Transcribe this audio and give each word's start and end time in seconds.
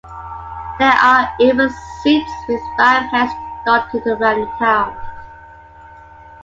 There 0.79 0.89
are 0.91 1.31
even 1.41 1.69
seats 2.01 2.31
with 2.49 2.59
rams 2.79 3.11
heads 3.11 3.31
dotted 3.67 4.07
around 4.07 4.41
the 4.41 4.47
town. 4.57 4.97